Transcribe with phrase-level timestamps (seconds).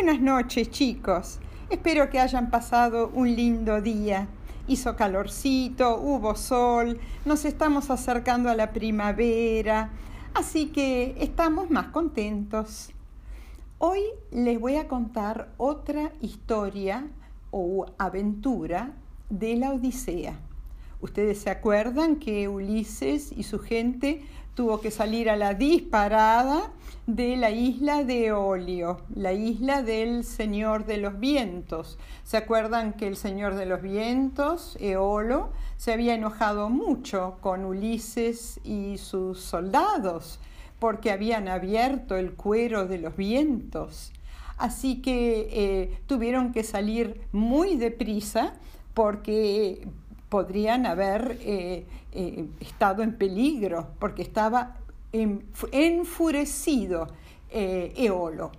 [0.00, 1.40] Buenas noches chicos.
[1.70, 4.28] Espero que hayan pasado un lindo día.
[4.68, 9.90] Hizo calorcito, hubo sol, nos estamos acercando a la primavera,
[10.34, 12.90] así que estamos más contentos.
[13.78, 17.08] Hoy les voy a contar otra historia
[17.50, 18.92] o aventura
[19.30, 20.38] de la Odisea.
[21.00, 24.22] Ustedes se acuerdan que Ulises y su gente
[24.54, 26.72] tuvo que salir a la disparada
[27.06, 31.96] de la isla de Eolio, la isla del Señor de los Vientos.
[32.24, 38.58] ¿Se acuerdan que el Señor de los Vientos, Eolo, se había enojado mucho con Ulises
[38.64, 40.40] y sus soldados
[40.80, 44.12] porque habían abierto el cuero de los vientos?
[44.56, 48.54] Así que eh, tuvieron que salir muy deprisa
[48.92, 49.86] porque
[50.28, 54.76] podrían haber eh, eh, estado en peligro porque estaba
[55.72, 57.08] enfurecido
[57.50, 58.52] eh, Eolo.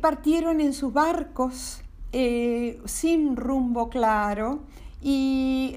[0.00, 1.82] partieron en sus barcos
[2.84, 4.60] sin rumbo claro
[5.00, 5.76] y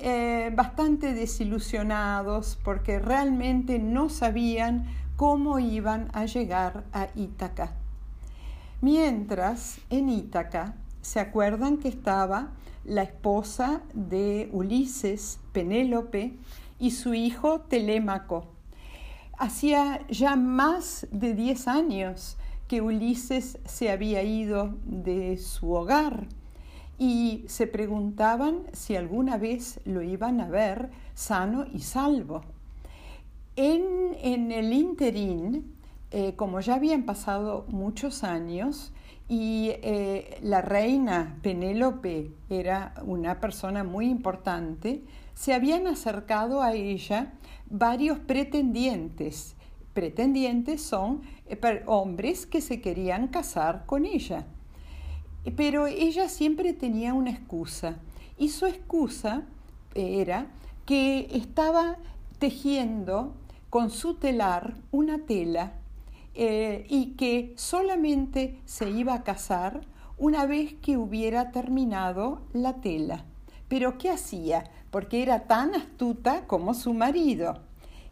[0.55, 7.73] bastante desilusionados porque realmente no sabían cómo iban a llegar a Ítaca.
[8.81, 12.49] Mientras en Ítaca, ¿se acuerdan que estaba
[12.85, 16.33] la esposa de Ulises, Penélope,
[16.79, 18.45] y su hijo Telémaco.
[19.37, 26.27] Hacía ya más de diez años que Ulises se había ido de su hogar
[26.97, 32.41] y se preguntaban si alguna vez lo iban a ver sano y salvo.
[33.55, 35.75] En, el interín,
[36.11, 38.91] eh, como ya habían pasado muchos años,
[39.27, 47.33] y eh, la reina Penélope era una persona muy importante, se habían acercado a ella
[47.69, 49.55] varios pretendientes.
[49.93, 54.45] Pretendientes son eh, hombres que se querían casar con ella.
[55.55, 57.97] Pero ella siempre tenía una excusa
[58.37, 59.43] y su excusa
[59.93, 60.47] era
[60.85, 61.97] que estaba
[62.39, 63.33] tejiendo
[63.69, 65.73] con su telar una tela
[66.35, 69.81] eh, y que solamente se iba a casar
[70.17, 73.25] una vez que hubiera terminado la tela.
[73.67, 74.63] Pero ¿qué hacía?
[74.89, 77.61] Porque era tan astuta como su marido.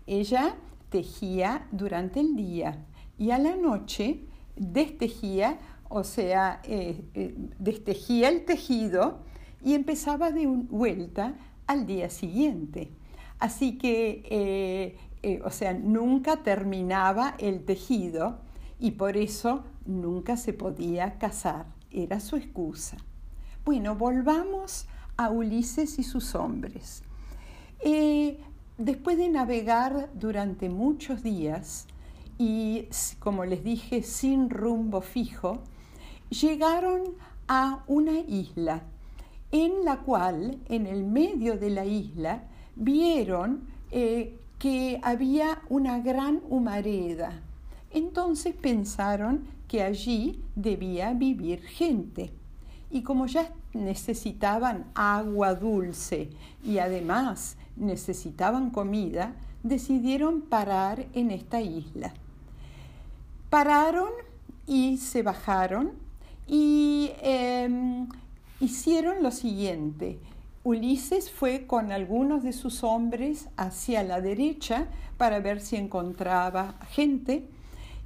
[0.05, 0.55] Ella
[0.89, 2.85] tejía durante el día
[3.17, 5.57] y a la noche destejía,
[5.89, 9.19] o sea, eh, eh, destejía el tejido
[9.63, 12.91] y empezaba de vuelta al día siguiente.
[13.39, 18.39] Así que eh, o sea, nunca terminaba el tejido
[18.79, 21.67] y por eso nunca se podía casar.
[21.91, 22.97] Era su excusa.
[23.63, 24.87] Bueno, volvamos
[25.17, 27.03] a Ulises y sus hombres.
[27.81, 28.39] Eh,
[28.77, 31.85] después de navegar durante muchos días
[32.37, 32.87] y,
[33.19, 35.59] como les dije, sin rumbo fijo,
[36.29, 37.03] llegaron
[37.47, 38.83] a una isla
[39.51, 42.43] en la cual, en el medio de la isla,
[42.75, 47.41] vieron eh, que había una gran humareda.
[47.89, 52.31] Entonces pensaron que allí debía vivir gente.
[52.91, 56.29] Y como ya necesitaban agua dulce
[56.63, 59.33] y además necesitaban comida,
[59.63, 62.13] decidieron parar en esta isla.
[63.49, 64.11] Pararon
[64.67, 65.93] y se bajaron
[66.47, 68.07] y em,
[68.59, 70.19] hicieron lo siguiente.
[70.63, 77.47] Ulises fue con algunos de sus hombres hacia la derecha para ver si encontraba gente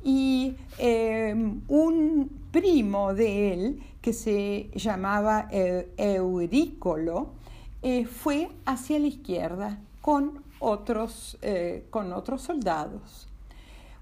[0.03, 5.49] y em, un primo de él, que se llamaba
[5.97, 7.31] Eurícolo,
[7.81, 13.27] eh, fue hacia la izquierda con otros, eh, con otros soldados.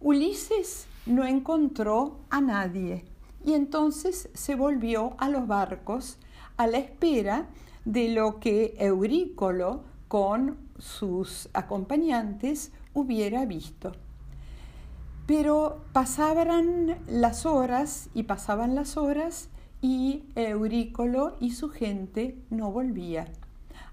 [0.02, 3.06] Ulises no encontró a nadie
[3.46, 6.18] y entonces se volvió a los barcos
[6.58, 7.47] a la espera
[7.86, 13.94] de lo que Eurícolo con sus acompañantes hubiera visto.
[15.26, 19.50] Pero pasaban las horas y pasaban las horas
[19.82, 23.28] y Eurícolo y su gente no volvía.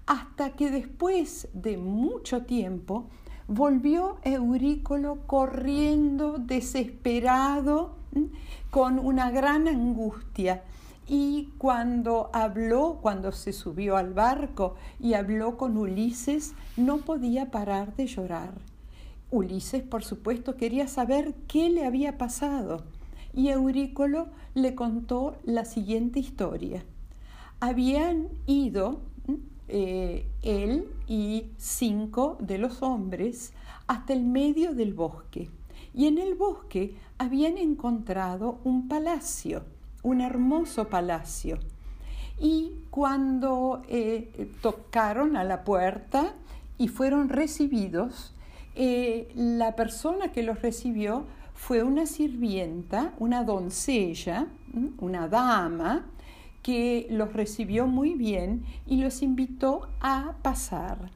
[0.05, 3.07] Hasta que después de mucho tiempo
[3.47, 7.95] volvió Eurícolo corriendo desesperado
[8.69, 10.63] con una gran angustia
[11.13, 17.93] y cuando habló, cuando se subió al barco y habló con Ulises, no podía parar
[17.97, 18.53] de llorar.
[19.29, 22.85] Ulises, por supuesto, quería saber qué le había pasado
[23.33, 26.85] y Eurícolo le contó la siguiente historia.
[27.59, 29.01] Habían ido
[29.67, 33.51] eh, él y cinco de los hombres
[33.85, 35.49] hasta el medio del bosque
[35.93, 39.63] y en el bosque habían encontrado un palacio
[40.03, 41.59] un hermoso palacio.
[42.39, 46.33] Y cuando eh, tocaron a la puerta
[46.77, 48.33] y fueron recibidos,
[48.75, 54.47] eh, la persona que los recibió fue una sirvienta, una doncella,
[54.97, 56.07] una dama,
[56.63, 61.11] que los recibió muy bien y los invitó a pasar.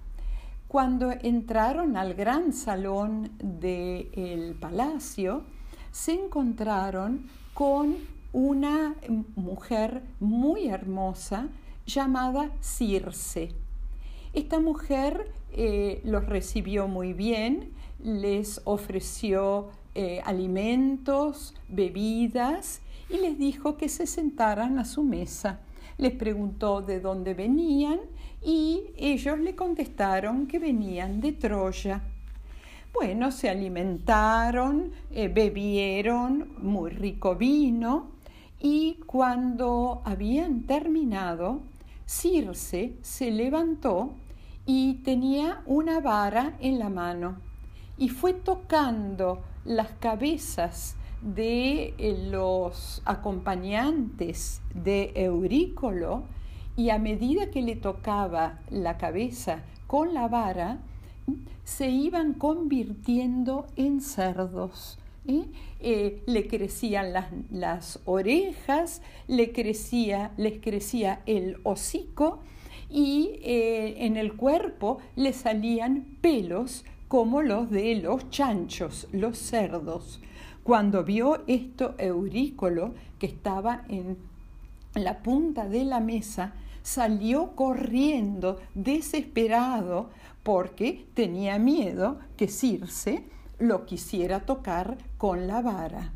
[0.68, 5.44] Cuando entraron al gran salón del palacio,
[5.92, 7.96] se encontraron con
[8.36, 8.96] una
[9.38, 11.48] mujer muy hermosa
[11.86, 13.54] llamada Circe.
[14.34, 17.72] Esta mujer eh, los recibió muy bien,
[18.04, 25.62] les ofreció eh, alimentos, bebidas y les dijo que se sentaran a su mesa.
[25.98, 28.02] Les preguntó de dónde venían
[28.44, 32.04] y ellos le contestaron que venían de Troya.
[32.94, 38.15] Bueno, se alimentaron, eh, bebieron muy rico vino
[38.68, 41.62] y cuando habían terminado,
[42.08, 44.14] Circe se levantó
[44.66, 47.36] y tenía una vara en la mano
[47.96, 56.24] y fue tocando las cabezas de eh, los acompañantes de Eurícolo
[56.76, 60.80] y a medida que le tocaba la cabeza con la vara,
[61.64, 64.98] se iban convirtiendo en cerdos.
[65.28, 65.46] ¿Eh?
[65.80, 72.40] Eh, le crecían las, las orejas, le crecía, les crecía el hocico
[72.90, 80.22] y en el cuerpo le salían pelos como los de los chanchos, los cerdos.
[80.64, 84.18] Cuando vio esto Eurícolo, que estaba en
[84.96, 90.10] la punta de la mesa, salió corriendo desesperado
[90.44, 93.24] porque tenía miedo que Circe
[93.60, 96.12] lo quisiera tocar con la vara.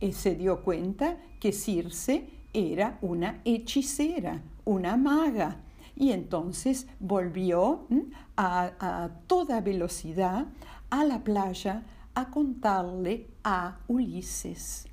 [0.00, 5.56] Y se dio cuenta que Circe era una hechicera, una maga,
[5.96, 7.86] y entonces volvió
[8.36, 10.46] a, a toda velocidad
[10.90, 11.82] a la playa
[12.14, 14.86] a contarle a Ulises.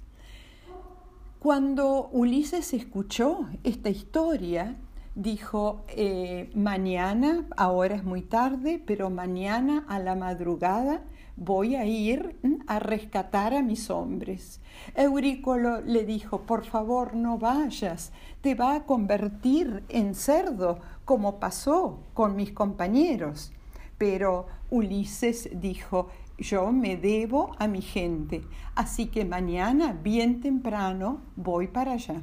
[1.39, 4.77] Cuando Ulises escuchó esta historia,
[5.13, 11.01] dijo, eh, mañana, ahora es muy tarde, pero mañana a la madrugada
[11.37, 14.61] voy a ir a rescatar a mis hombres.
[14.95, 18.11] Eurícolo le dijo, por favor no vayas,
[18.41, 23.51] te va a convertir en cerdo, como pasó con mis compañeros.
[23.97, 28.41] Pero Ulises dijo, yo me debo a mi gente,
[28.75, 32.21] así que mañana, bien temprano, voy para allá.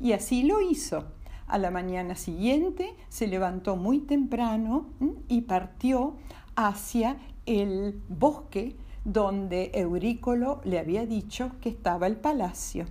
[0.00, 1.04] Y así lo hizo.
[1.46, 4.88] A la mañana siguiente se levantó muy temprano
[5.28, 6.16] y partió
[6.56, 12.86] hacia el bosque donde Eurícolo le había dicho que estaba el palacio.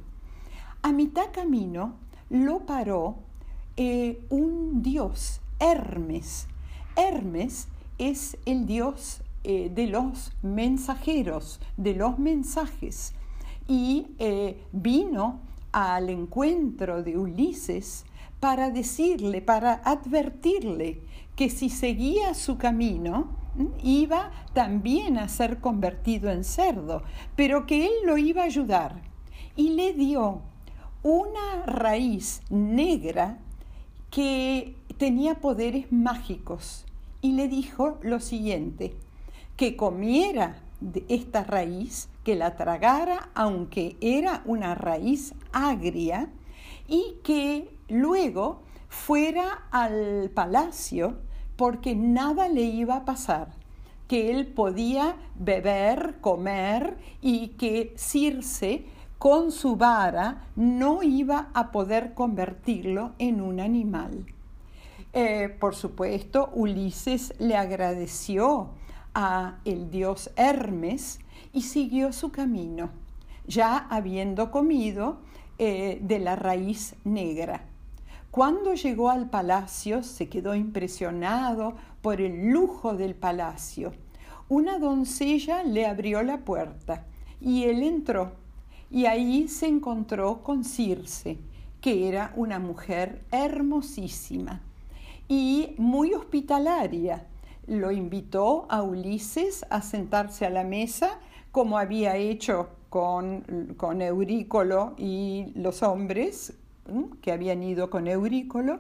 [0.82, 1.96] A mitad camino
[2.30, 3.18] lo paró
[3.78, 6.48] eh, un dios, Hermes.
[6.96, 7.68] Hermes
[7.98, 13.14] es el dios eh, de los mensajeros, de los mensajes,
[13.68, 15.40] y eh, vino
[15.72, 18.06] al encuentro de Ulises
[18.40, 21.02] para decirle, para advertirle
[21.36, 23.45] que si seguía su camino,
[23.84, 27.04] iba también a ser convertido en cerdo,
[27.36, 29.02] pero que él lo iba a ayudar.
[29.56, 30.42] Y le dio
[31.04, 33.38] una raíz negra
[34.10, 36.86] que tenía poderes mágicos
[37.22, 38.96] y le dijo lo siguiente,
[39.58, 46.30] que comiera de esta raíz, que la tragara aunque era una raíz agria
[46.88, 51.18] y que luego fuera al palacio
[51.56, 53.54] porque nada le iba a pasar,
[54.08, 58.86] que él podía beber, comer y que Circe
[59.18, 64.26] con su vara no iba a poder convertirlo en un animal.
[65.14, 68.72] Eh, por supuesto, Ulises le agradeció
[69.14, 71.20] a el dios Hermes
[71.54, 72.90] y siguió su camino,
[73.48, 75.20] ya habiendo comido
[75.58, 77.64] eh, de la raíz negra.
[78.36, 83.94] Cuando llegó al palacio se quedó impresionado por el lujo del palacio.
[84.50, 87.06] Una doncella le abrió la puerta
[87.40, 88.34] y él entró
[88.92, 91.38] y ahí se encontró con Circe,
[91.80, 94.62] que era una mujer hermosísima
[95.30, 97.28] y muy hospitalaria
[97.68, 101.22] lo invitó a Ulises a sentarse a la mesa,
[101.54, 106.54] como había hecho con, con Eurícolo y los hombres
[107.22, 108.80] que habían ido con Eurícolo,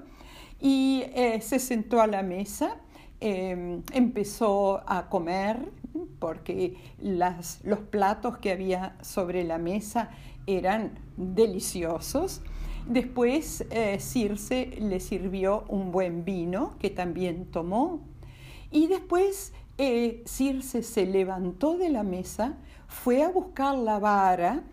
[0.59, 2.77] y eh, se sentó a la mesa,
[3.19, 5.71] em, empezó a comer,
[6.19, 10.09] porque los platos que había sobre la mesa
[10.47, 12.41] eran deliciosos.
[12.87, 18.01] Después eh, Circe le sirvió un buen vino que también tomó.
[18.71, 22.57] Y después eh, Circe se levantó de la mesa,
[22.87, 24.63] fue a buscar la vara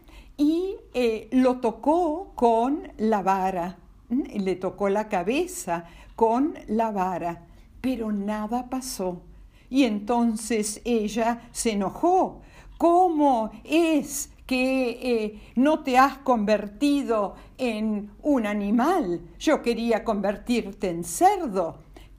[0.43, 3.79] y eh, lo tocó con la vara.
[4.09, 5.85] Le tocó la cabeza
[6.17, 7.47] con la vara,
[7.81, 9.23] pero nada pasó.
[9.71, 12.43] Y entonces ella se enojó.
[12.77, 19.21] ¿Cómo es que eh, no te has convertido en un animal.
[19.39, 21.79] Yo quería convertirte en cerdo.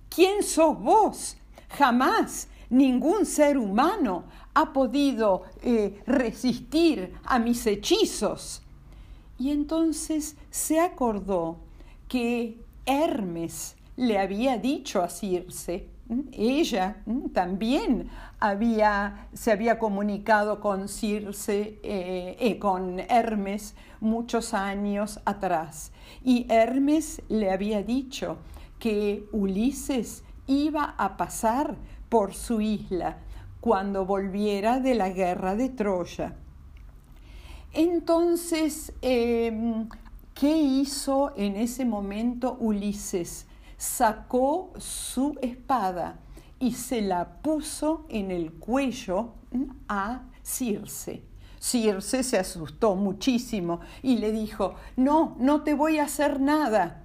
[0.09, 1.37] ¿Quién sos vos?
[1.69, 8.61] Jamás ningún ser humano ha podido eh, resistir a mis hechizos.
[9.37, 11.57] Y entonces se acordó
[12.07, 15.87] que Hermes le había dicho a Circe,
[16.33, 16.97] ella
[17.33, 25.91] también había, se había comunicado con Circe, eh, eh, con Hermes muchos años atrás.
[26.23, 28.37] Y Hermes le había dicho
[28.79, 31.77] que Ulises iba a pasar
[32.13, 33.17] por su isla
[33.59, 36.35] cuando volviera de la guerra de Troya.
[37.73, 39.89] Entonces, em,
[40.35, 43.47] ¿qué hizo en ese momento Ulises?
[43.77, 46.19] sacó su espada
[46.59, 49.33] y se la puso en el cuello
[49.89, 51.23] a Circe.
[51.59, 57.03] Circe se asustó muchísimo y le dijo, no, no te voy a hacer nada,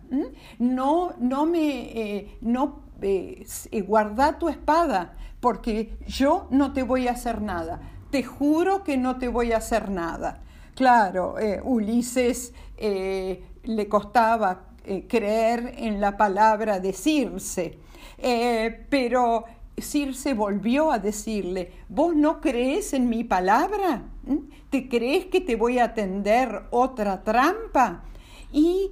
[0.59, 3.45] no, no me, eh, no, eh,
[3.87, 9.19] guarda tu espada, porque yo no te voy a hacer nada, te juro que no
[9.19, 10.43] te voy a hacer nada.
[10.75, 17.79] Claro, eh, Ulises le costaba eh, creer en la palabra de Circe.
[18.17, 19.45] Eh, pero
[19.77, 24.05] Circe volvió a decirle, ¿vos no crees en mi palabra?
[24.23, 24.37] ¿Mm?
[24.71, 28.05] ¿Te crees que te voy a tender otra trampa?
[28.51, 28.91] Y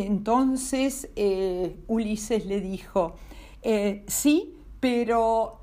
[0.00, 3.16] entonces eh, Ulises le dijo,
[4.06, 5.60] sí, pero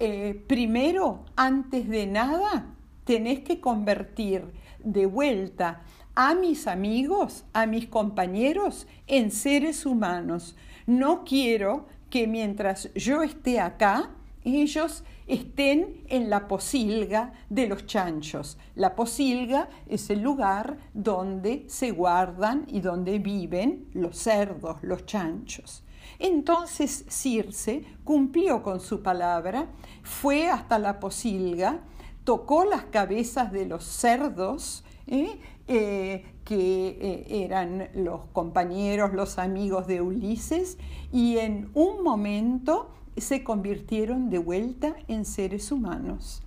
[0.47, 4.45] primero, antes de nada, tenés que convertir
[4.83, 5.81] de vuelta
[6.15, 10.55] a mis amigos, a mis compañeros, en seres humanos.
[10.85, 14.09] No quiero que mientras yo esté acá,
[14.43, 18.57] ellos estén en la posilga de los chanchos.
[18.75, 25.83] La posilga es el lugar donde se guardan y donde viven los cerdos, los chanchos.
[26.17, 29.67] Entonces Circe cumplió con su palabra,
[30.03, 31.79] fue hasta la posilga,
[32.23, 35.39] tocó las cabezas de los cerdos ¿eh?
[35.67, 40.77] Eh, que eh, eran los compañeros, los amigos de Ulises,
[41.11, 42.89] y en un momento
[43.21, 46.41] se convirtieron de vuelta en seres humanos.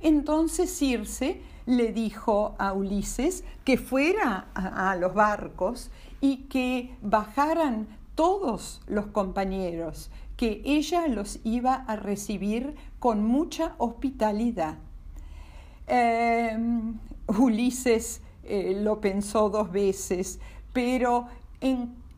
[0.00, 5.90] Entonces Circe le dijo a Ulises que fuera a, los barcos
[6.20, 14.76] y que bajaran todos los compañeros, que ella los iba a recibir con mucha hospitalidad.
[17.26, 20.38] Ulises eh, lo pensó dos veces,
[20.72, 21.28] pero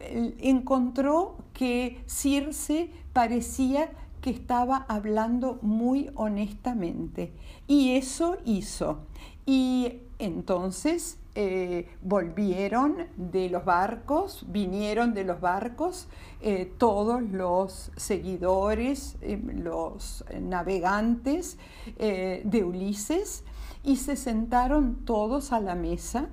[0.01, 3.89] encontró que Circe parecía
[4.21, 7.33] que estaba hablando muy honestamente
[7.67, 9.07] y eso hizo.
[9.47, 16.09] Y entonces eh, volvieron de los barcos, vinieron de los barcos
[16.43, 21.57] eh, todos los seguidores, los navegantes
[21.97, 23.45] de Ulises
[23.83, 26.29] y se sentaron todos a la mesa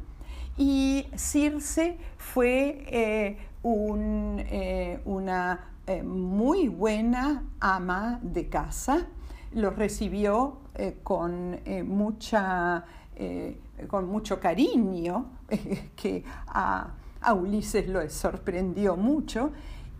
[0.57, 9.07] y Circe fue eh, eh, una eh, muy buena ama de casa,
[9.53, 10.59] los recibió
[11.03, 12.85] con, mucha,
[13.87, 15.27] con mucho cariño,
[15.95, 19.51] que a, a, Ulises lo sorprendió mucho,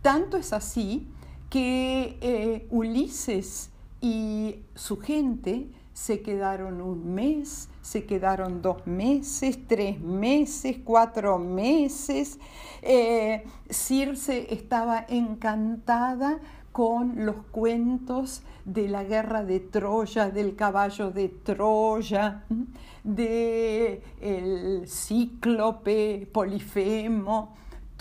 [0.01, 1.07] tanto es así
[1.51, 3.69] que Ulises
[4.01, 12.39] y su gente se quedaron un mes, se quedaron dos meses, tres meses, cuatro meses.
[12.81, 16.39] Eh, Circe estaba encantada
[16.71, 22.43] con los cuentos de la guerra de Troya, del caballo de Troya,
[23.03, 27.53] de el cíclope Polifemo,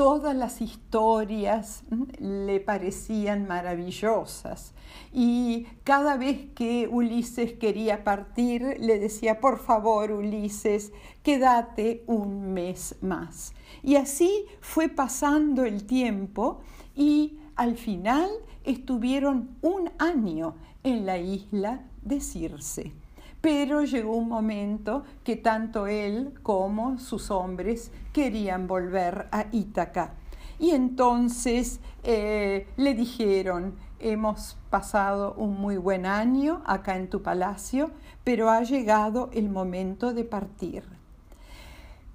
[0.02, 1.84] todas las historias
[2.18, 4.74] le parecían maravillosas
[5.12, 10.92] y cada vez que Ulises quería partir le decía, por favor Ulises,
[11.22, 13.54] quédate un mes más.
[13.84, 16.62] Y así fue pasando el tiempo
[16.96, 18.28] y al final
[18.64, 23.01] estuvieron un año en la isla de Circe.
[23.42, 30.14] Pero llegó un momento que tanto él como sus hombres querían volver a Ítaca.
[30.58, 37.90] Y entonces eh, le dijeron, hemos pasado un muy buen año acá en tu palacio,
[38.22, 40.84] pero ha llegado el momento de partir.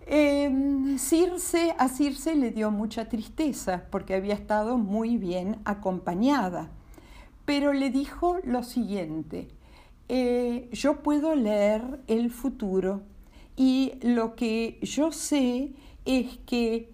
[0.05, 6.69] Em, Circe, a Circe le dio mucha tristeza porque había estado muy bien acompañada,
[7.43, 9.49] pero le dijo lo siguiente,
[10.09, 13.01] eh, yo puedo leer el futuro
[13.55, 15.73] y lo que yo sé
[16.05, 16.93] es que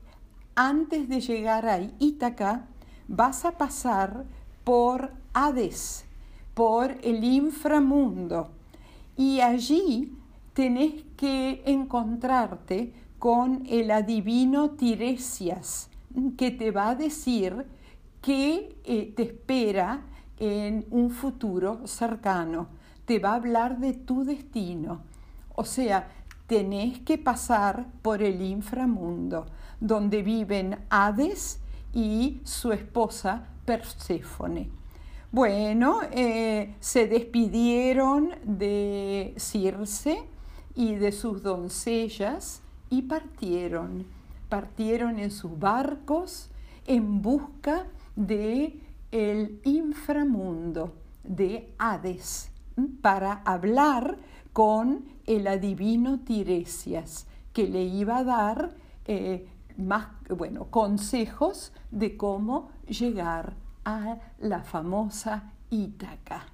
[0.55, 2.67] antes de llegar a Ítaca
[3.07, 4.25] vas a pasar
[4.63, 6.05] por Hades,
[6.53, 8.51] por el inframundo,
[9.17, 10.11] y allí
[10.53, 15.89] tenés que encontrarte con el adivino Tiresias,
[16.37, 17.65] que te va a decir
[18.21, 20.05] qué eh, te espera
[20.39, 22.67] en un futuro cercano.
[23.05, 25.01] Te va a hablar de tu destino.
[25.55, 26.09] O sea,
[26.47, 29.45] tenés que pasar por el inframundo,
[29.79, 31.59] donde viven Hades
[31.93, 34.69] y su esposa Perséfone.
[35.31, 40.23] Bueno, eh, se despidieron de Circe
[40.75, 44.05] y de sus doncellas y partieron.
[44.47, 46.51] Partieron en sus barcos
[46.85, 48.79] en busca de
[49.11, 50.93] el inframundo
[51.23, 52.52] de Hades
[53.01, 54.17] para hablar
[54.51, 58.75] con el adivino Tiresias que le iba a dar
[59.05, 63.53] eh, más bueno consejos de cómo llegar
[63.85, 66.45] a la famosa Ítaca.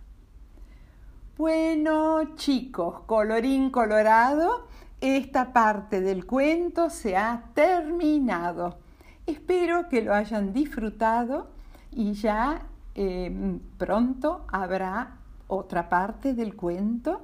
[1.37, 4.67] Bueno chicos, colorín colorado,
[4.99, 8.77] esta parte del cuento se ha terminado.
[9.25, 11.47] Espero que lo hayan disfrutado
[11.91, 12.63] y ya
[12.95, 15.18] em, pronto habrá
[15.49, 17.21] otra parte del cuento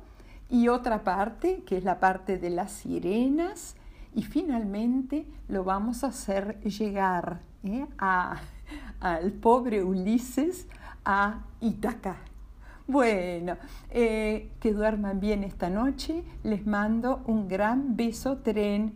[0.50, 3.76] y otra parte que es la parte de las sirenas
[4.14, 7.86] y finalmente lo vamos a hacer llegar ¿eh?
[7.98, 10.68] al pobre Ulises
[11.06, 12.18] a Ítaca.
[12.88, 13.58] Bueno,
[13.90, 16.24] eh, que duerman bien esta noche.
[16.44, 18.94] Les mando un gran beso tren.